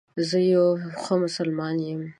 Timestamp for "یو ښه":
0.53-1.13